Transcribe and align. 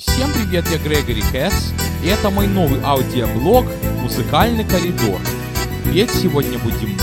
Всем 0.00 0.32
привет, 0.32 0.66
я 0.70 0.78
Грегори 0.78 1.20
Кэс, 1.20 1.74
и 2.02 2.06
это 2.06 2.30
мой 2.30 2.46
новый 2.46 2.80
аудиоблог 2.82 3.66
«Музыкальный 4.00 4.64
коридор». 4.64 5.20
Петь 5.84 6.10
сегодня 6.10 6.58
будем 6.58 6.96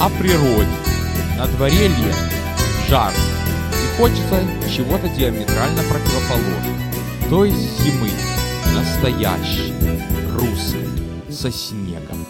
о 0.00 0.08
природе. 0.08 0.66
На 1.38 1.46
дворе 1.46 1.86
лето, 1.86 2.16
жар, 2.88 3.12
и 3.12 3.96
хочется 3.96 4.42
чего-то 4.76 5.08
диаметрально 5.10 5.84
противоположного, 5.84 7.30
то 7.30 7.44
есть 7.44 7.80
зимы, 7.80 8.10
настоящей, 8.74 9.72
русской, 10.34 11.32
со 11.32 11.52
снегом. 11.52 12.26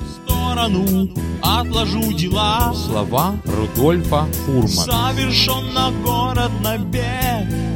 В 0.00 0.24
сторону 0.24 1.10
отложу 1.42 2.14
дела 2.14 2.72
Слова 2.72 3.36
Рудольфа 3.44 4.26
Фурмана. 4.46 5.12
Совершенно 5.12 5.92
город 6.02 6.50
набег 6.62 7.73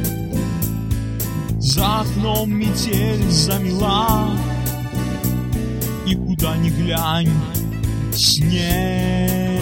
За 1.79 2.01
окном 2.01 2.51
метель 2.59 3.29
замела. 3.29 4.31
И 6.05 6.13
куда 6.13 6.57
ни 6.57 6.69
глянь 6.71 7.31
снег. 8.13 9.61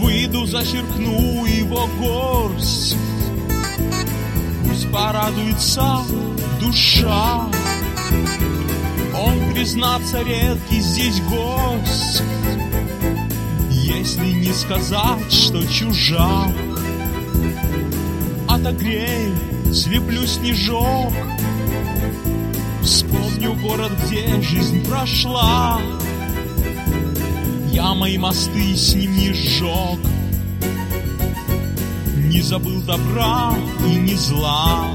Выйду, 0.00 0.46
зачеркну 0.46 1.44
его 1.44 1.88
горсть. 2.00 2.96
Пусть 4.64 4.90
порадуется 4.90 5.98
душа. 6.60 7.44
Он, 9.16 9.54
признаться, 9.54 10.22
редкий 10.22 10.80
здесь 10.80 11.20
гость. 11.20 12.24
Если 13.70 14.26
не 14.26 14.52
сказать, 14.52 15.32
что 15.32 15.64
чужак 15.68 16.50
Отогрей, 18.60 19.32
слеплю 19.72 20.26
снежок. 20.26 21.14
Вспомню 22.82 23.54
город, 23.54 23.90
где 24.04 24.38
жизнь 24.42 24.86
прошла. 24.86 25.80
Я 27.72 27.94
мои 27.94 28.18
мосты 28.18 28.76
с 28.76 28.94
ним 28.94 29.16
не 29.16 29.32
сжег. 29.32 29.98
Не 32.16 32.42
забыл 32.42 32.82
добра 32.82 33.54
и 33.86 33.94
не 33.96 34.14
зла 34.14 34.90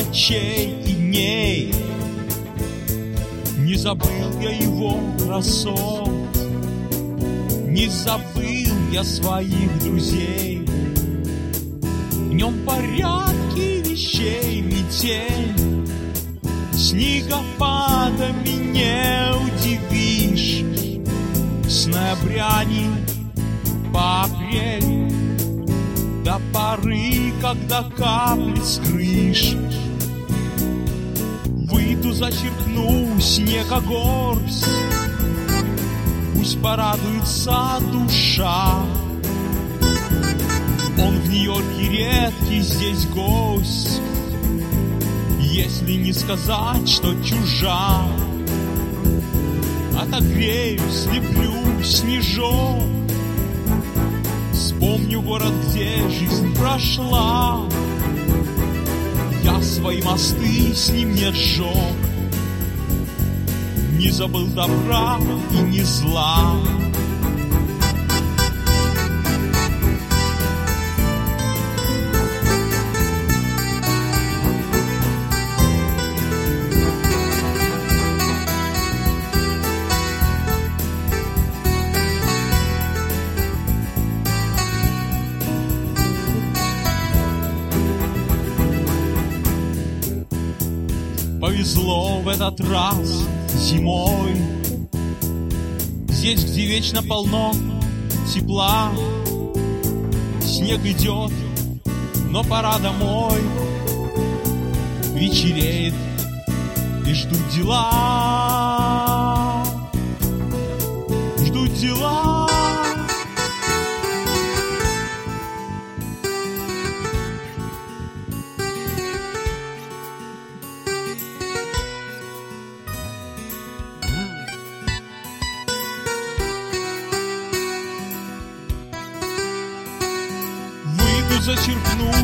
ночей 0.00 0.82
и 0.86 0.92
дней. 0.92 1.74
Не 3.58 3.76
забыл 3.76 4.40
я 4.40 4.50
его 4.50 4.98
красот 5.18 6.10
Не 7.66 7.86
забыл 7.88 8.72
я 8.90 9.04
своих 9.04 9.78
друзей. 9.84 10.66
В 12.12 12.32
нем 12.32 12.54
порядки 12.64 13.88
вещей 13.88 14.60
метель 14.62 15.86
Снегопадами 16.72 18.48
не 18.72 19.32
удивишь. 19.36 20.64
С 21.68 21.86
ноябряни 21.86 22.90
по 23.92 24.22
апрель 24.22 25.12
До 26.24 26.40
поры, 26.52 27.32
когда 27.40 27.84
капли 27.96 28.60
с 28.60 28.78
Выйду, 32.00 32.12
зачеркну 32.14 33.20
снега 33.20 33.80
горсть 33.80 34.64
Пусть 36.34 36.60
порадуется 36.62 37.78
душа. 37.92 38.82
Он 40.98 41.18
в 41.18 41.28
Нью-Йорке 41.28 41.88
редкий 41.90 42.60
здесь 42.60 43.06
гость. 43.06 44.00
Если 45.40 45.92
не 45.94 46.12
сказать, 46.14 46.88
что 46.88 47.14
чужак 47.22 48.08
Отогрею, 50.00 50.80
слеплю 50.90 51.52
снежок. 51.84 52.82
Вспомню 54.54 55.20
город, 55.20 55.52
где 55.68 56.08
жизнь 56.08 56.56
прошла 56.56 57.60
Я 59.42 59.60
свои 59.62 60.02
мосты 60.02 60.74
с 60.74 60.90
ним 60.90 61.14
не 61.14 61.32
сжег. 61.32 61.96
Не 63.98 64.10
забыл 64.10 64.46
добра 64.48 65.18
и 65.52 65.62
не 65.62 65.82
зла 65.82 66.56
этот 92.30 92.60
раз 92.60 93.24
зимой. 93.54 94.36
Здесь, 96.08 96.44
где 96.44 96.66
вечно 96.66 97.02
полно 97.02 97.52
тепла 98.32 98.92
Снег 100.40 100.84
идет, 100.84 101.32
но 102.30 102.44
пора 102.44 102.78
домой. 102.78 103.40
Вечереет 105.14 105.94
и 107.06 107.14
ждут 107.14 107.48
дела. 107.54 107.90
Ждут 111.44 111.74
дела 111.74 112.29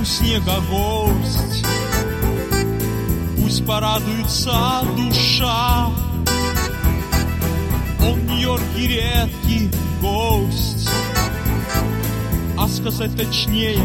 снега 0.07 0.61
горсть 0.71 1.65
Пусть 3.37 3.67
порадуется 3.67 4.83
душа. 4.97 5.87
Он 8.01 8.27
Нью-Йорке 8.27 8.87
редкий 8.87 9.71
гость. 10.01 10.89
А 12.59 12.69
сказать 12.69 13.17
точнее 13.17 13.79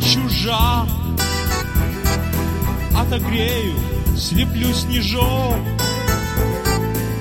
чужак 0.00 0.88
Отогрею, 2.96 3.74
слеплю 4.16 4.72
снежок. 4.72 5.58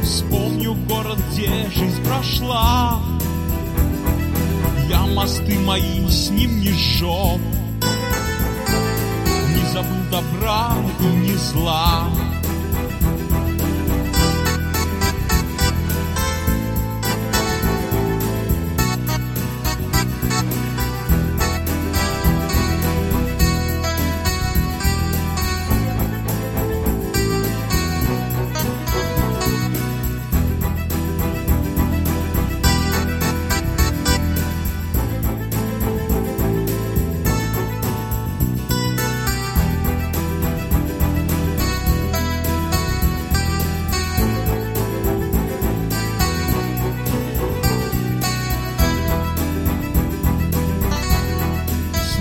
Вспомню 0.02 0.76
город, 0.88 1.20
где 1.32 1.70
жизнь 1.76 2.04
прошла. 2.04 3.00
Я 4.90 5.06
мосты 5.06 5.60
мои 5.60 6.08
с 6.08 6.30
ним 6.30 6.60
не 6.60 6.72
Не 6.72 7.63
забыл 9.74 10.04
добра 10.12 10.68
и 11.00 11.04
не 11.04 11.36
зла 11.36 12.04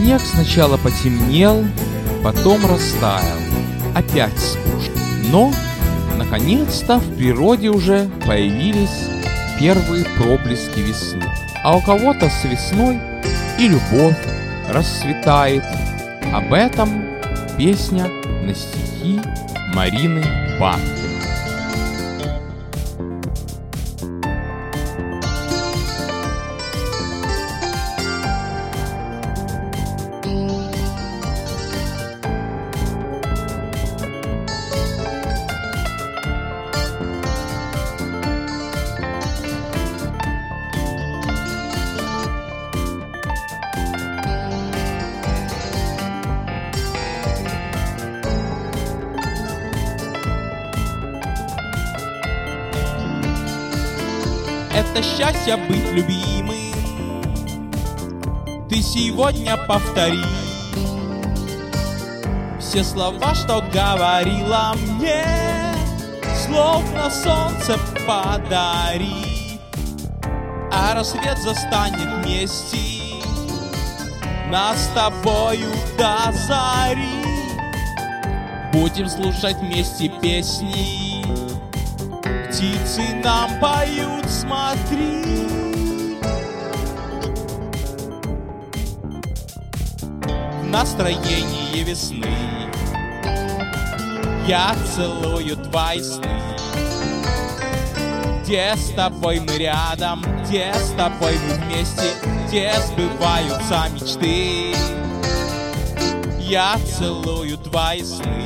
Снег 0.02 0.20
сначала 0.20 0.78
потемнел, 0.78 1.64
потом 2.25 2.66
растаял. 2.66 3.38
Опять 3.94 4.37
скучно. 4.37 5.00
Но, 5.31 5.52
наконец-то, 6.16 6.99
в 6.99 7.16
природе 7.16 7.69
уже 7.69 8.10
появились 8.26 9.08
первые 9.60 10.04
проблески 10.16 10.81
весны. 10.81 11.22
А 11.62 11.76
у 11.76 11.81
кого-то 11.81 12.28
с 12.28 12.44
весной 12.44 12.99
и 13.60 13.69
любовь 13.69 14.19
расцветает. 14.70 15.62
Об 16.34 16.52
этом 16.52 17.05
песня 17.56 18.08
на 18.43 18.52
стихи 18.56 19.20
Марины 19.72 20.25
Бах. 20.58 20.81
Это 54.94 55.03
счастье 55.03 55.56
быть 55.56 55.91
любимым. 55.91 56.55
Ты 58.69 58.83
сегодня 58.83 59.56
повтори 59.56 60.23
Все 62.61 62.85
слова, 62.85 63.35
что 63.35 63.65
говорила 63.73 64.75
мне 64.77 65.25
Словно 66.44 67.09
солнце 67.09 67.79
подари 68.06 69.59
А 70.71 70.94
рассвет 70.94 71.39
застанет 71.39 72.27
вместе. 72.27 72.77
Нас 74.50 74.77
с 74.79 74.89
тобою 74.89 75.71
до 75.97 76.33
зари 76.33 77.25
Будем 78.75 79.09
слушать 79.09 79.56
вместе 79.56 80.11
песни 80.21 81.01
Птицы 82.62 83.03
нам 83.25 83.59
поют, 83.59 84.25
смотри. 84.31 85.25
В 90.61 90.67
настроении 90.70 91.82
весны 91.82 92.25
Я 94.47 94.76
целую 94.94 95.56
твои 95.56 96.00
сны. 96.00 96.31
Где 98.44 98.76
с 98.76 98.94
тобой 98.94 99.41
мы 99.41 99.58
рядом 99.58 100.23
Где 100.44 100.73
с 100.73 100.91
тобой 100.97 101.37
мы 101.49 101.55
вместе 101.65 102.12
Где 102.47 102.75
сбываются 102.87 103.88
мечты? 103.93 104.76
Я 106.38 106.76
целую 106.97 107.58
твои 107.58 108.05
сны. 108.05 108.44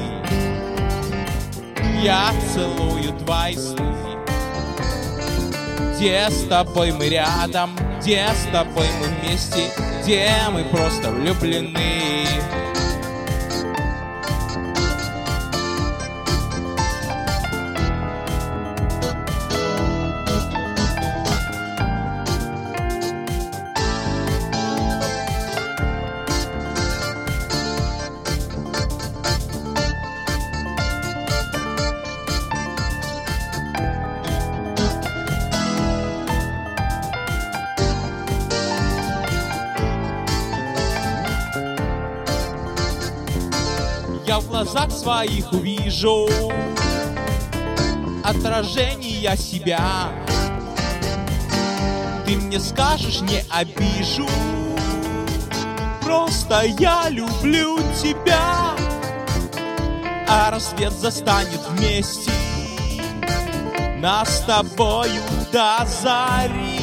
Я 2.02 2.30
целую 2.54 3.12
твои 3.18 3.56
сны 3.56 4.05
Где 5.96 6.28
с 6.28 6.46
тобой 6.46 6.92
мы 6.92 7.08
рядом, 7.08 7.74
где 8.02 8.28
с 8.28 8.52
тобой 8.52 8.84
мы 9.00 9.06
вместе? 9.06 9.70
Где 10.02 10.30
мы 10.52 10.62
просто 10.64 11.10
влюблены 11.10 12.26
глазах 44.64 44.90
своих 44.90 45.52
увижу. 45.52 46.26
Отражение 48.24 49.36
себя. 49.36 50.08
Ты 52.24 52.36
мне 52.36 52.58
скажешь, 52.58 53.20
не 53.20 53.44
обижу. 53.50 54.26
Просто 56.00 56.62
я 56.78 57.10
люблю 57.10 57.78
тебя. 58.02 58.70
А 60.26 60.50
рассвет 60.50 60.92
застанет 60.92 61.60
вместе. 61.68 62.30
Нас 63.98 64.38
с 64.38 64.40
тобою 64.40 65.20
до 65.52 65.86
зари. 65.86 66.80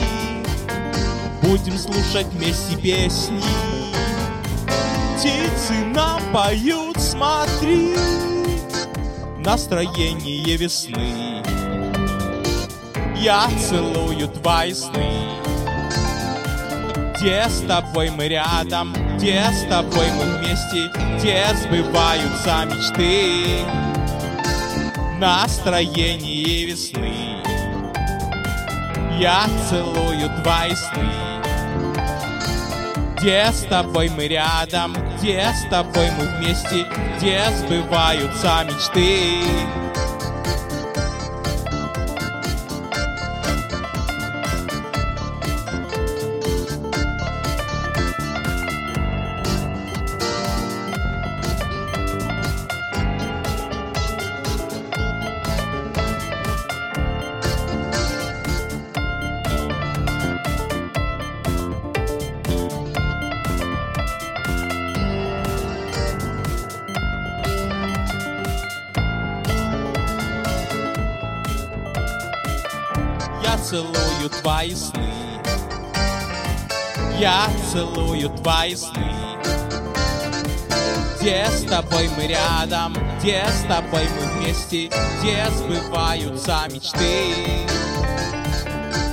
Будем 1.41 1.77
слушать 1.79 2.27
вместе 2.33 2.77
песни. 2.77 3.41
Птицы 5.17 5.73
нам 5.95 6.21
поют, 6.31 6.92
смотри 7.13 7.93
Настроение 9.37 10.55
весны. 10.57 11.43
Я 13.17 13.49
целую 13.69 14.29
твои 14.29 14.73
сны. 14.73 15.11
Где 17.15 17.45
с 17.49 17.61
тобой 17.67 18.09
мы 18.09 18.29
рядом, 18.29 18.95
где 19.17 19.43
с 19.51 19.69
тобой 19.69 20.07
мы 20.17 20.37
вместе? 20.37 20.89
Где 21.19 21.45
сбываются 21.61 22.65
мечты? 22.65 23.65
Настроение 25.19 26.65
весны. 26.65 27.13
Я 29.19 29.45
целую 29.69 30.29
твои 30.41 30.73
сны 30.73 31.32
где 33.23 33.49
с 33.53 33.61
тобой 33.61 34.09
мы 34.09 34.27
рядом, 34.27 34.97
где 35.17 35.47
с 35.53 35.69
тобой 35.69 36.09
мы 36.19 36.25
вместе, 36.25 36.85
где 37.17 37.41
сбываются 37.51 38.65
мечты. 38.65 39.82
Целую 73.73 74.29
твои 74.43 74.75
сны. 74.75 75.01
Я 77.17 77.47
целую 77.71 78.29
твои 78.29 78.75
сны. 78.75 79.03
Где 81.19 81.47
с 81.47 81.63
тобой 81.63 82.07
мы 82.15 82.27
рядом? 82.27 82.95
Где 83.17 83.43
с 83.47 83.67
тобой 83.67 84.07
мы 84.15 84.41
вместе? 84.41 84.91
Где 85.19 85.47
сбываются 85.57 86.67
мечты? 86.71 87.65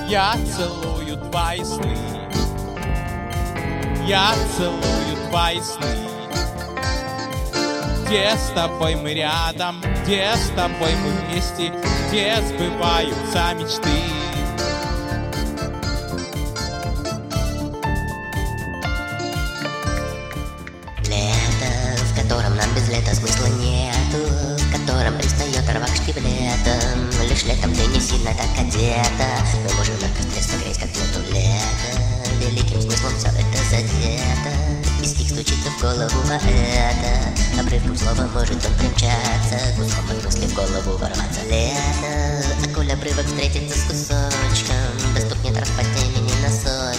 Я 0.07 0.35
целую 0.55 1.17
твои 1.31 1.63
сны. 1.63 1.97
Я 4.05 4.31
целую 4.55 5.29
твои 5.31 5.59
сны. 5.59 5.87
Где 8.05 8.35
с 8.35 8.51
тобой 8.53 8.93
мы 8.93 9.15
рядом? 9.15 9.81
Где 10.03 10.35
с 10.35 10.49
тобой 10.55 10.91
мы 11.03 11.09
вместе? 11.25 11.73
Где 12.09 12.35
сбываются 12.43 13.55
мечты 13.55 14.30
летом 26.19 27.29
Лишь 27.29 27.43
летом 27.43 27.73
ты 27.73 27.85
не 27.87 27.99
сильно 27.99 28.33
так 28.33 28.49
одета 28.57 29.27
Мы 29.63 29.73
можем 29.75 29.95
на 30.01 30.09
котле 30.09 30.41
согреть 30.41 30.77
как 30.77 30.89
нету 30.89 31.21
лета. 31.31 32.01
Великим 32.39 32.81
смыслом 32.81 33.13
все 33.17 33.27
это 33.27 33.57
задето. 33.69 34.51
И 35.01 35.05
стих 35.05 35.29
стучится 35.29 35.69
в 35.69 35.81
голову, 35.81 36.21
а 36.29 36.35
это 36.35 37.59
Обрывком 37.59 37.95
слова 37.95 38.27
может 38.33 38.65
он 38.65 38.73
примчаться. 38.79 39.57
Куском 39.77 40.09
от 40.09 40.25
мысли 40.25 40.47
в 40.47 40.55
голову 40.55 40.97
ворваться 40.97 41.41
Лето, 41.49 41.77
а 42.63 42.75
коль 42.75 42.91
обрывок 42.91 43.25
встретится 43.25 43.77
с 43.77 43.83
кусочком 43.83 45.13
Доступнет 45.15 45.57
распотеть 45.57 46.00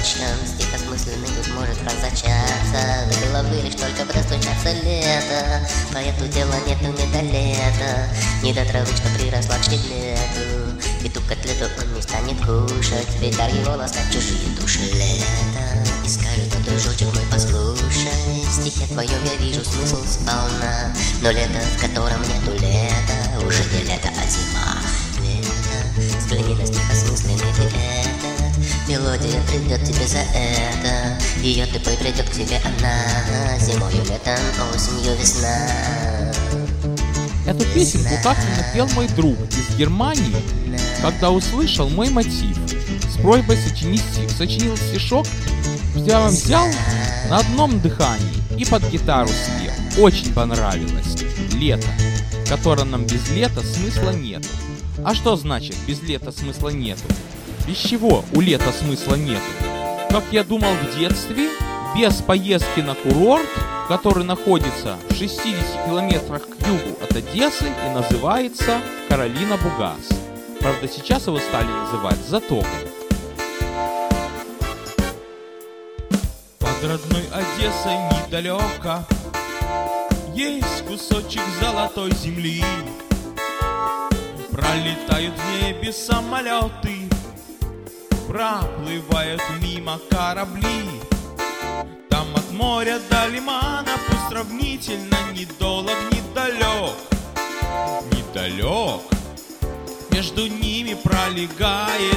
носочком 0.02 0.46
Стих 0.46 0.74
осмысленный 0.74 1.28
тут 1.28 1.54
может 1.54 1.78
разочаться 1.82 3.08
До 3.08 3.26
головы 3.26 3.60
лишь 3.62 3.74
только 3.74 4.04
достучаться 4.04 4.72
лето 4.82 5.68
Поэту 5.92 6.26
дела 6.28 6.54
нету 6.66 6.86
не 6.86 7.12
до 7.12 7.20
лета. 7.20 8.08
Не 8.42 8.52
до 8.52 8.64
травы, 8.64 8.86
что 8.86 9.08
приросла 9.18 9.56
к 9.58 9.64
штиблету 9.64 10.80
И 11.04 11.08
ту 11.08 11.20
котлету 11.22 11.66
он 11.80 11.94
не 11.94 12.02
станет 12.02 12.38
кушать 12.38 13.08
Ведь 13.20 13.36
дар 13.36 13.50
его 13.50 13.72
ласкать 13.76 14.12
чужие 14.12 14.48
души 14.60 14.80
лето. 14.80 15.86
И 16.04 16.08
скажет 16.08 16.54
он, 16.56 16.62
дружочек 16.64 17.14
мой, 17.14 17.24
послушай 17.30 18.42
В 18.46 18.52
стихе 18.52 18.86
твоем 18.86 19.24
я 19.24 19.36
вижу 19.36 19.64
смысл 19.64 20.04
сполна. 20.04 20.92
Но 21.22 21.30
лето, 21.30 21.60
в 21.76 21.80
котором 21.80 22.20
нету 22.22 22.52
лета 22.60 23.46
Уже 23.46 23.64
не 23.72 23.84
лето, 23.84 24.08
а 24.08 24.28
зима. 24.28 24.78
Лето, 25.20 26.18
взгляни 26.18 26.54
на 26.54 26.66
стих 26.66 26.90
осмысленный 26.90 27.38
ты 27.38 27.62
этот 27.62 28.31
Мелодия 28.88 29.40
придет 29.48 29.84
тебе 29.84 30.06
за 30.06 30.18
это 30.18 31.18
Ее 31.40 31.66
ты 31.66 31.78
пой, 31.80 31.96
придет 31.96 32.28
к 32.28 32.32
тебе 32.32 32.60
она 32.64 33.58
Зимою, 33.58 34.04
летом, 34.04 34.38
осенью, 34.74 35.16
весна 35.18 36.32
Эту 37.46 37.64
песенку 37.74 38.14
как-то 38.22 38.46
напел 38.56 38.88
мой 38.94 39.08
друг 39.08 39.36
из 39.50 39.76
Германии, 39.76 40.36
когда 41.02 41.30
услышал 41.30 41.88
мой 41.90 42.08
мотив 42.08 42.56
с 43.12 43.20
просьбой 43.20 43.56
сочинить 43.56 44.00
стих. 44.00 44.30
Сочинил 44.30 44.76
стишок, 44.76 45.26
я 45.96 46.20
вам 46.20 46.30
взял 46.30 46.66
на 47.28 47.38
одном 47.38 47.80
дыхании 47.80 48.42
и 48.56 48.64
под 48.64 48.88
гитару 48.90 49.28
спел. 49.28 50.04
Очень 50.04 50.32
понравилось. 50.32 51.16
Лето, 51.52 51.88
в 52.46 52.48
котором 52.48 52.90
нам 52.92 53.04
без 53.04 53.28
лета 53.30 53.60
смысла 53.60 54.10
нету. 54.10 54.48
А 55.04 55.14
что 55.14 55.36
значит 55.36 55.76
без 55.86 56.00
лета 56.02 56.30
смысла 56.30 56.68
нету? 56.68 57.02
Без 57.66 57.76
чего 57.76 58.24
у 58.34 58.40
лета 58.40 58.72
смысла 58.72 59.14
нету? 59.14 59.42
Как 60.10 60.24
я 60.32 60.42
думал 60.42 60.72
в 60.74 60.98
детстве, 60.98 61.48
без 61.94 62.14
поездки 62.14 62.80
на 62.80 62.94
курорт, 62.94 63.48
который 63.88 64.24
находится 64.24 64.96
в 65.08 65.14
60 65.14 65.86
километрах 65.86 66.42
к 66.48 66.66
югу 66.66 66.98
от 67.02 67.14
Одессы 67.14 67.66
и 67.66 67.94
называется 67.94 68.80
Каролина 69.08 69.56
Бугас. 69.58 70.08
Правда, 70.60 70.88
сейчас 70.88 71.26
его 71.26 71.38
стали 71.38 71.66
называть 71.66 72.18
Затокой. 72.28 72.68
Под 76.58 76.82
родной 76.82 77.24
Одессой 77.32 77.96
недалеко 78.26 79.04
Есть 80.34 80.84
кусочек 80.86 81.42
золотой 81.60 82.12
земли 82.12 82.64
Пролетают 84.50 85.34
в 85.34 85.62
небе 85.62 85.92
самолеты 85.92 87.01
Проплывают 88.32 89.42
мимо 89.60 90.00
корабли. 90.08 90.88
Там 92.08 92.34
от 92.34 92.50
моря 92.50 92.98
до 93.10 93.26
лимана 93.26 93.90
Пусть 94.06 94.28
сравнительно 94.30 95.18
недолг, 95.34 95.90
недалек 96.10 96.96
Недалек. 98.10 99.02
Между 100.12 100.46
ними 100.46 100.94
пролегает 100.94 102.16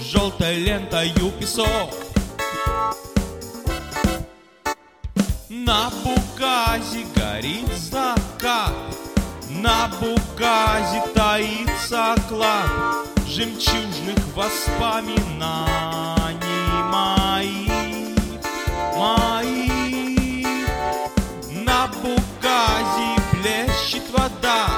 Желтой 0.00 0.56
лентою 0.56 1.30
песок. 1.38 1.90
На 5.50 5.90
Бугазе 6.02 7.04
горит 7.14 7.68
закат, 7.76 8.72
На 9.50 9.90
Бугазе 10.00 11.02
таится 11.14 12.14
клад 12.26 13.15
Жемчужных 13.36 14.16
воспоминаний 14.34 15.26
моих, 16.90 18.16
моих. 18.96 20.66
На 21.50 21.86
Бугазе 21.88 23.20
блещет 23.32 24.08
вода, 24.10 24.68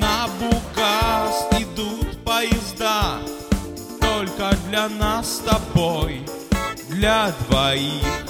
На 0.00 0.26
Бугаз 0.40 1.46
идут 1.60 2.24
поезда, 2.24 3.20
Только 4.00 4.56
для 4.68 4.88
нас 4.88 5.36
с 5.36 5.38
тобой, 5.38 6.26
для 6.88 7.32
двоих. 7.46 8.29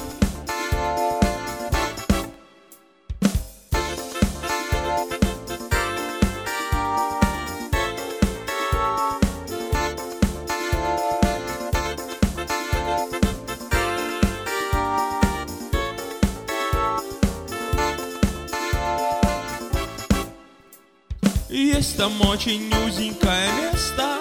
Есть 21.80 21.96
там 21.96 22.12
очень 22.28 22.70
узенькое 22.84 23.48
место, 23.58 24.18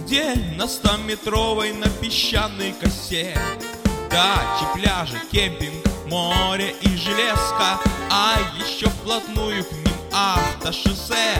Где 0.00 0.34
на 0.56 0.66
стометровой 0.66 1.72
на 1.72 1.88
песчаной 1.88 2.74
косе 2.80 3.38
Дачи, 4.10 4.66
пляжи, 4.74 5.22
кемпинг, 5.30 5.86
море 6.08 6.74
и 6.80 6.88
железка 6.96 7.78
А 8.10 8.38
еще 8.58 8.88
вплотную 8.88 9.62
к 9.62 9.70
ним 9.70 9.94
автошоссе 10.12 11.38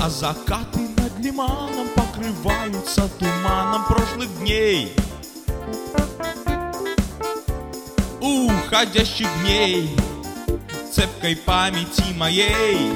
А 0.00 0.08
закаты 0.08 0.88
над 0.98 1.18
лиманом 1.18 1.88
покрываются 1.96 3.08
туманом 3.18 3.84
прошлых 3.86 4.28
дней. 4.38 4.94
Уходящих 8.20 9.26
дней 9.42 9.90
Цепкой 10.92 11.34
памяти 11.34 12.04
моей 12.16 12.92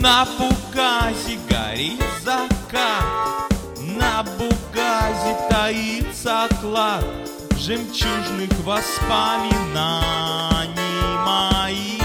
На 0.00 0.26
Бугазе 0.38 1.38
горит 1.48 2.02
закат, 2.22 3.50
На 3.78 4.22
Бугазе 4.22 5.36
таится 5.48 6.48
клад 6.60 7.04
Жемчужных 7.56 8.50
воспоминаний 8.62 9.94
моих. 11.24 12.02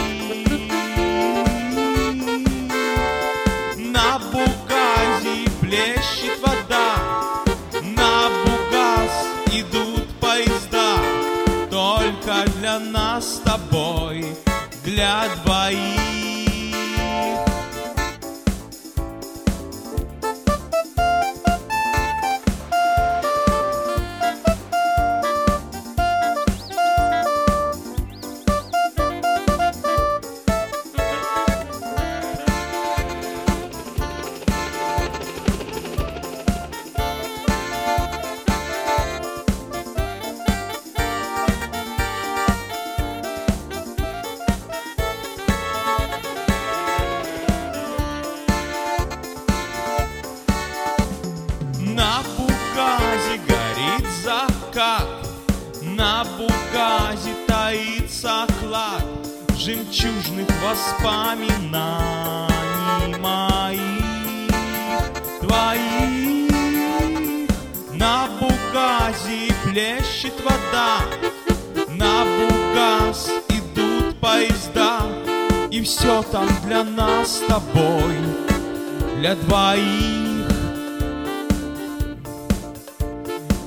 На 3.76 4.20
Бугазе 4.20 5.50
плещет 5.60 6.40
вода, 6.42 7.44
На 7.82 8.30
Бугаз 8.46 9.12
идут 9.52 10.08
поезда, 10.22 10.96
Только 11.70 12.50
для 12.58 12.80
нас 12.80 13.36
с 13.36 13.40
тобой, 13.40 14.26
для 14.86 15.28
двоих. 15.44 16.31
Жемчужных 59.82 60.48
воспоминаний 60.62 61.66
моих, 63.18 64.52
твоих. 65.40 66.52
На 67.94 68.28
Бугазе 68.40 69.52
плещет 69.64 70.34
вода, 70.44 71.00
На 71.90 72.26
Бугаз 72.26 73.32
идут 73.50 74.20
поезда, 74.20 75.02
И 75.72 75.82
все 75.82 76.22
там 76.32 76.48
для 76.66 76.84
нас 76.84 77.38
с 77.38 77.40
тобой, 77.48 78.18
для 79.18 79.34
двоих. 79.36 80.48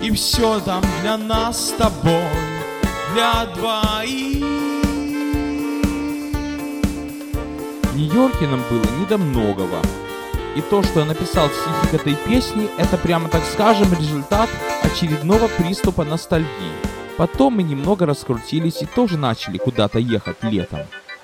И 0.01 0.11
все 0.13 0.61
там 0.61 0.85
для 1.03 1.17
нас 1.17 1.71
с 1.71 1.73
тобой, 1.73 2.31
для 3.13 3.47
двоих. 3.57 4.74
Йорке 8.05 8.47
нам 8.47 8.63
было 8.71 8.85
не 8.99 9.07
до 9.07 9.19
многого. 9.19 9.81
И 10.57 10.61
то, 10.61 10.83
что 10.83 11.01
я 11.01 11.07
написал 11.07 11.49
стихи 11.49 11.91
к 11.91 11.95
этой 11.95 12.15
песне, 12.15 12.69
это 12.79 12.97
прямо 12.97 13.29
так 13.29 13.43
скажем 13.53 13.93
результат 13.93 14.49
очередного 14.83 15.49
приступа 15.49 16.05
ностальгии. 16.05 16.49
Потом 17.17 17.55
мы 17.55 17.63
немного 17.63 18.07
раскрутились 18.07 18.83
и 18.83 18.87
тоже 18.87 19.19
начали 19.19 19.59
куда-то 19.59 19.99
ехать 19.99 20.43
летом. 20.43 20.81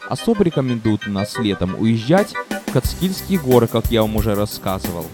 Особо 0.09 0.43
рекомендуют 0.43 1.07
нас 1.07 1.39
летом 1.39 1.77
уезжать 1.79 2.35
в 2.67 2.73
Кацкильские 2.73 3.39
горы, 3.39 3.67
как 3.67 3.87
я 3.87 4.03
вам 4.03 4.17
уже 4.17 4.35
рассказывал. 4.35 5.07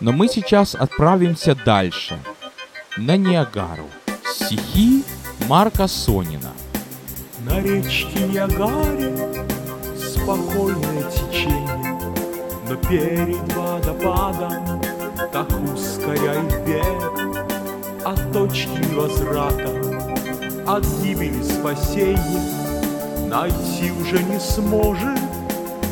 Но 0.00 0.12
мы 0.12 0.28
сейчас 0.28 0.74
отправимся 0.74 1.56
дальше, 1.64 2.18
на 2.96 3.16
Ниагару. 3.16 3.88
Стихи 4.24 5.04
Марка 5.48 5.88
Сонина. 5.88 6.52
На 7.44 7.60
речке 7.60 8.20
Ниагаре 8.28 9.57
спокойное 10.28 11.04
течение, 11.10 11.96
Но 12.68 12.76
перед 12.76 13.50
водопадом 13.54 14.52
так 15.32 15.48
ускоряет 15.74 16.66
бег. 16.66 16.84
От 18.04 18.32
точки 18.32 18.94
возврата, 18.94 19.70
от 20.66 20.84
гибели 21.02 21.42
спасения 21.42 22.42
Найти 23.30 23.90
уже 24.02 24.22
не 24.22 24.38
сможет 24.38 25.18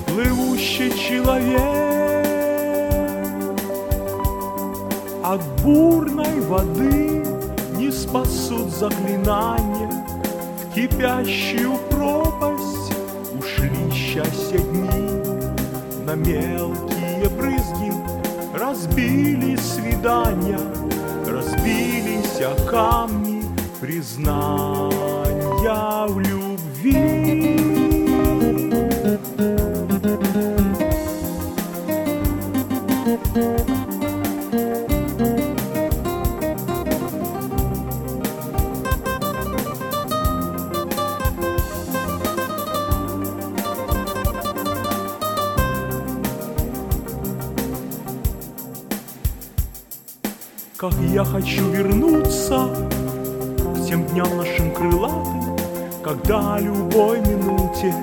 плывущий 0.06 0.90
человек. 0.90 2.26
От 5.24 5.40
бурной 5.62 6.40
воды 6.42 7.24
не 7.76 7.90
спасут 7.90 8.70
заклинания 8.70 9.90
В 10.62 10.74
кипящую 10.74 11.78
пропасть 11.90 12.75
счастья 14.16 14.58
дни. 14.58 14.90
На 16.06 16.14
мелкие 16.14 17.28
брызги 17.36 17.92
разбили 18.54 19.56
свидания 19.56 20.58
Разбились 21.26 22.40
о 22.40 22.54
камни 22.70 23.42
признания 23.80 24.46
в 26.06 26.18
любви 26.20 27.85
Как 50.78 50.92
я 51.10 51.24
хочу 51.24 51.70
вернуться 51.70 52.68
к 53.56 53.86
тем 53.86 54.04
дням 54.08 54.36
нашим 54.36 54.74
крылатым, 54.74 55.56
Когда 56.04 56.58
любой 56.60 57.20
минуте 57.20 57.94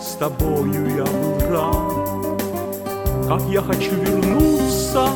с 0.00 0.14
тобою 0.14 0.88
я 0.96 1.04
был 1.04 1.38
рад. 1.50 3.28
Как 3.28 3.42
я 3.50 3.60
хочу 3.60 3.94
вернуться, 3.96 5.06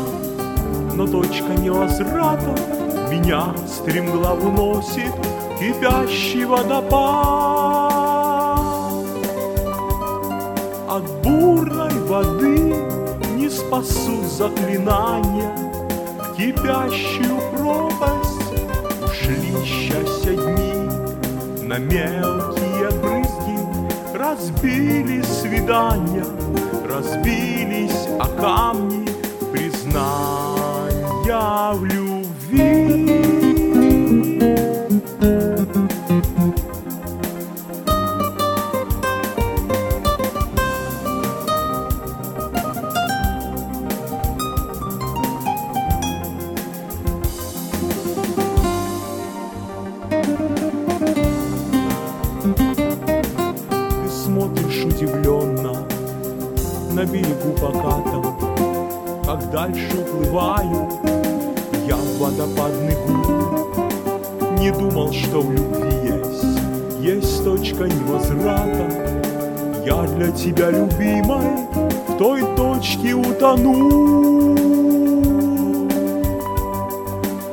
но 0.95 1.07
точка 1.07 1.55
невозврата 1.55 2.55
Меня 3.11 3.55
стремглав 3.67 4.45
уносит 4.45 5.15
кипящий 5.59 6.45
водопад. 6.45 6.99
От 10.87 11.05
бурной 11.23 11.99
воды 12.07 12.77
не 13.35 13.49
спасут 13.49 14.27
заклинания 14.27 15.68
кипящую 16.39 17.41
пропасть. 17.51 18.53
Ушли 19.05 19.65
счастья 19.65 20.35
дни 20.35 21.67
На 21.67 21.79
мелкие 21.79 22.91
брызги. 23.03 23.59
Разбили 24.17 25.23
свидания 25.23 26.25
Разбились 26.89 28.07
о 28.21 28.29
камни 28.41 29.08
точке 72.79 73.13
утону. 73.13 74.55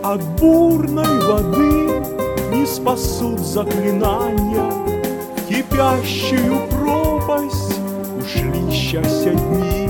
От 0.03 0.21
бурной 0.39 1.19
воды 1.27 2.03
не 2.51 2.65
спасут 2.65 3.39
заклинания. 3.39 4.69
В 5.35 5.47
кипящую 5.49 6.67
пропасть 6.69 7.79
ушли 8.19 8.71
счастья 8.71 9.33
дни. 9.33 9.89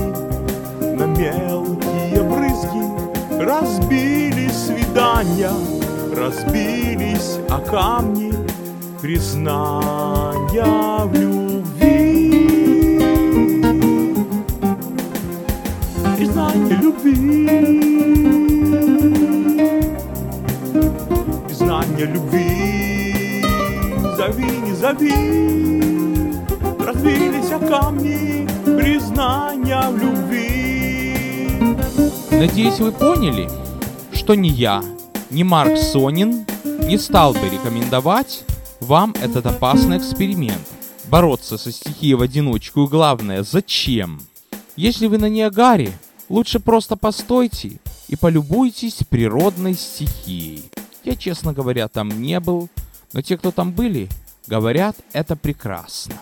На 0.80 1.04
мелкие 1.04 2.22
брызги 2.22 2.84
разбили 3.38 4.48
свидания. 4.48 5.52
Разбились 6.16 7.38
о 7.50 7.60
камни 7.60 8.32
признания 9.02 10.64
в 11.04 11.12
любви 11.12 11.35
Любви 16.70 17.46
Признание 21.46 22.06
любви 22.06 23.44
Зови, 24.16 24.50
не 24.64 24.74
зови 24.74 25.12
Разбились 26.80 27.52
о 27.52 27.58
камни 27.58 28.48
Признания 28.64 29.88
в 29.90 29.98
любви 29.98 31.50
Надеюсь, 32.30 32.80
вы 32.80 32.92
поняли, 32.92 33.48
что 34.12 34.34
ни 34.34 34.48
я, 34.48 34.82
ни 35.30 35.42
Марк 35.42 35.78
Сонин 35.78 36.44
не 36.86 36.98
стал 36.98 37.32
бы 37.32 37.48
рекомендовать 37.50 38.44
вам 38.80 39.14
этот 39.22 39.46
опасный 39.46 39.98
эксперимент. 39.98 40.66
Бороться 41.08 41.56
со 41.58 41.72
стихией 41.72 42.14
в 42.14 42.22
одиночку 42.22 42.84
и 42.84 42.88
главное, 42.88 43.42
зачем? 43.42 44.20
Если 44.76 45.06
вы 45.06 45.18
на 45.18 45.28
Ниагаре, 45.28 45.92
лучше 46.28 46.60
просто 46.60 46.96
постойте 46.96 47.80
и 48.08 48.16
полюбуйтесь 48.16 49.02
природной 49.08 49.74
стихией. 49.74 50.70
Я, 51.04 51.16
честно 51.16 51.52
говоря, 51.52 51.88
там 51.88 52.08
не 52.20 52.40
был, 52.40 52.68
но 53.12 53.22
те, 53.22 53.36
кто 53.36 53.50
там 53.50 53.72
были, 53.72 54.08
говорят, 54.46 54.96
это 55.12 55.36
прекрасно. 55.36 56.14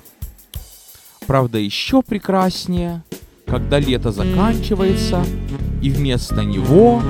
Правда, 1.27 1.59
еще 1.59 2.03
прекраснее, 2.03 3.03
когда 3.47 3.79
лето 3.79 4.12
заканчивается, 4.12 5.25
и 5.83 5.90
вместо 5.90 6.45
него 6.45 7.03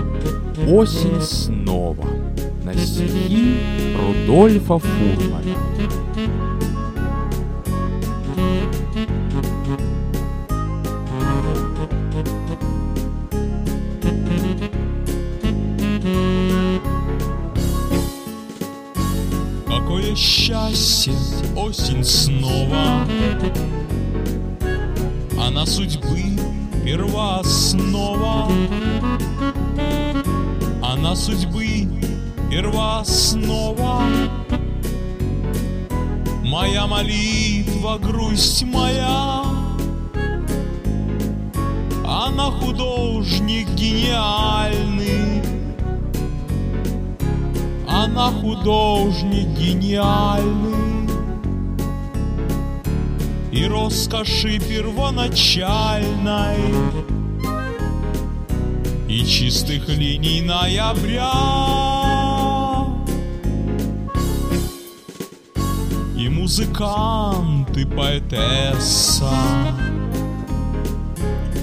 осень 0.69 1.21
снова 1.21 2.07
на 2.65 2.75
стихи 2.75 3.59
Рудольфа 3.97 4.79
Фурмана. 4.79 5.55
Счастье, 20.15 21.13
осень 21.57 22.05
снова. 22.05 23.05
Она 25.37 25.67
судьбы 25.67 26.23
первооснова 26.85 28.49
Она 30.81 31.17
судьбы 31.17 31.89
первооснова 32.49 34.03
Моя 36.45 36.87
молитва, 36.87 37.99
грусть 37.99 38.63
моя. 38.63 39.43
Она 42.07 42.53
художник 42.53 43.69
гениальный 43.71 45.24
Она 48.05 48.31
художник 48.31 49.49
гениальный. 49.59 51.09
И 53.51 53.67
роскоши 53.67 54.59
первоначальной 54.59 56.59
И 59.09 59.25
чистых 59.25 59.89
линий 59.89 60.43
ноября. 60.43 61.33
И 66.19 66.29
музыкант, 66.29 67.75
и 67.75 67.87
поэтесса. 67.87 69.33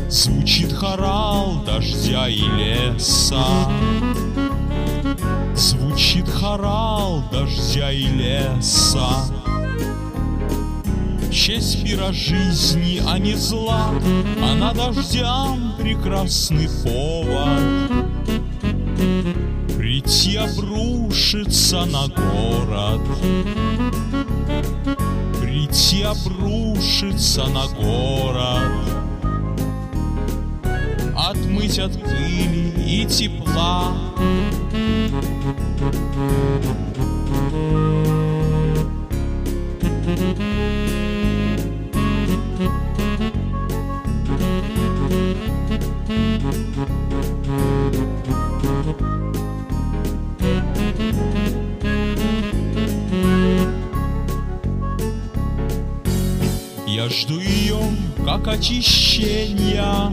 Звучит 0.10 0.74
хорал 0.74 1.62
дождя 1.68 2.28
и 2.28 2.42
леса 2.58 3.70
Звучит 6.12 6.28
хорал 6.28 7.24
дождя 7.32 7.90
и 7.90 8.04
леса. 8.04 9.08
Честь 11.32 11.82
мира 11.86 12.12
жизни, 12.12 13.02
а 13.08 13.18
не 13.18 13.36
зла 13.36 13.92
А 14.44 14.56
на 14.56 14.74
дождям 14.74 15.74
прекрасный 15.78 16.68
повод. 16.84 18.12
Прийти 19.78 20.36
обрушиться 20.36 21.86
на 21.86 22.08
город. 22.10 23.02
Прийти 25.42 26.04
обрушиться 26.04 27.46
на 27.46 27.68
город. 27.68 28.72
Отмыть 31.16 31.80
от 31.80 31.94
пыли 31.94 32.74
и 32.86 33.06
тепла 33.06 33.94
очищения 58.52 60.12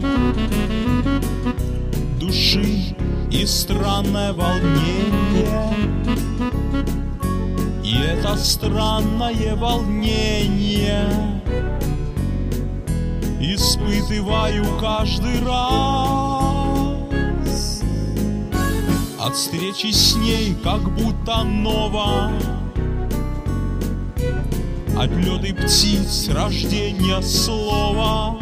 души 2.19 2.95
и 3.31 3.45
странное 3.45 4.33
волнение. 4.33 5.73
И 7.83 7.95
это 7.97 8.37
странное 8.37 9.55
волнение 9.55 11.09
Испытываю 13.41 14.63
каждый 14.79 15.43
раз 15.43 16.61
От 19.19 19.35
встречи 19.35 19.91
с 19.91 20.15
ней 20.17 20.55
как 20.63 20.81
будто 20.93 21.43
ново 21.43 22.31
От 24.99 25.11
лёд 25.11 25.45
птиц 25.53 26.27
рождения 26.27 27.21
слова. 27.21 28.37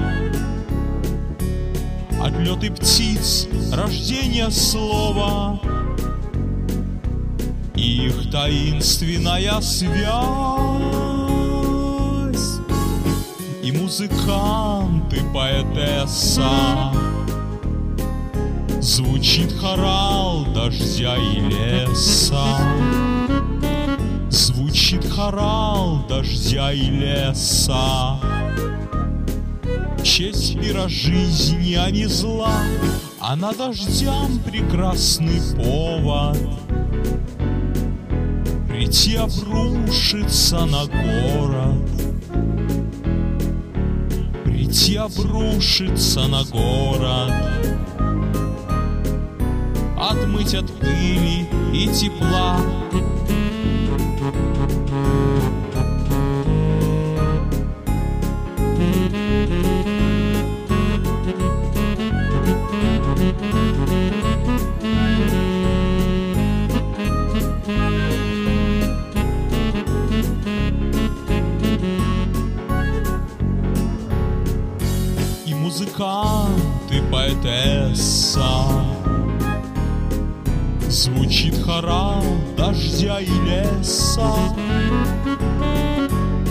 От 2.19 2.33
лёд 2.39 2.63
и 2.63 2.71
птиц 2.71 3.47
рождения 3.71 4.49
слова. 4.49 5.61
Их 7.75 8.31
таинственная 8.31 9.61
связь. 9.61 9.99
И 13.61 13.71
музыкант, 13.71 15.13
и 15.13 15.21
поэтесса. 15.31 16.49
Звучит 18.81 19.53
хорал 19.59 20.45
дождя 20.55 21.17
и 21.17 21.39
леса 21.39 23.06
Звучит 24.87 25.11
хорал 25.11 26.05
дождя 26.07 26.71
и 26.71 26.79
леса. 26.79 28.17
Честь 30.01 30.55
мира 30.55 30.87
жизни, 30.87 31.73
а 31.73 31.91
не 31.91 32.05
зла 32.05 32.61
А 33.19 33.35
на 33.35 33.51
дождям 33.51 34.39
прекрасный 34.45 35.41
повод. 35.57 36.37
Прийти 38.69 39.17
обрушиться 39.17 40.63
на 40.65 40.85
город. 40.85 41.89
Прийти 44.45 44.95
обрушиться 44.95 46.27
на 46.27 46.45
город. 46.45 47.33
Отмыть 49.99 50.55
от 50.55 50.71
пыли 50.79 51.45
и 51.73 51.87
тепла 51.89 52.61
Музыкант, 75.97 76.91
и 76.91 77.01
поэтесса. 77.11 78.51
Звучит 80.87 81.55
хорал 81.63 82.23
дождя 82.55 83.19
и 83.19 83.25
леса. 83.25 84.31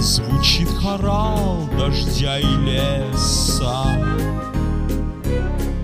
Звучит 0.01 0.69
хорал 0.69 1.69
дождя 1.79 2.41
и 2.41 2.57
леса. 2.65 3.85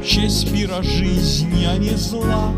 Честь 0.04 0.50
мира 0.50 0.82
жизни, 0.82 1.64
а 1.64 1.78
не 1.78 1.96
зла 1.96 2.52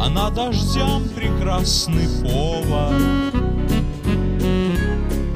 А 0.00 0.08
на 0.08 0.30
дождям 0.30 1.04
прекрасный 1.14 2.08
повод. 2.22 2.92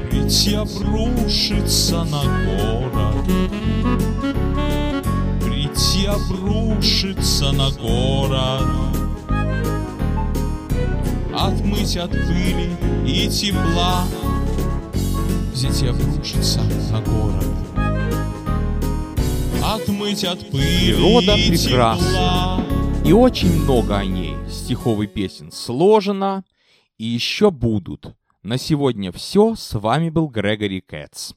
Прийти 0.09 0.55
обрушиться 0.55 2.03
на 2.03 2.23
город 2.23 2.74
Прийти 6.05 6.07
обрушиться 6.07 7.51
на 7.51 7.71
город 7.71 8.61
Отмыть 11.33 11.97
от 11.97 12.11
пыли 12.11 12.69
и 13.07 13.27
тепла 13.27 14.05
Взять 15.51 15.81
и 15.81 15.87
обрушиться 15.87 16.61
на 16.91 17.01
город 17.01 17.45
Отмыть 19.63 20.23
от 20.23 20.39
пыли 20.51 20.93
Природа 20.93 21.35
и 21.35 21.49
прекрасна. 21.49 22.05
тепла 22.05 22.65
И 23.03 23.11
очень 23.11 23.63
много 23.63 23.97
о 23.97 24.05
ней 24.05 24.35
стихов 24.49 25.01
и 25.01 25.07
песен 25.07 25.51
сложено, 25.51 26.43
и 26.97 27.05
еще 27.05 27.51
будут. 27.51 28.15
На 28.41 28.57
сегодня 28.57 29.11
все. 29.11 29.55
С 29.55 29.77
вами 29.77 30.09
был 30.09 30.27
Грегори 30.27 30.81
Кэтс. 30.81 31.33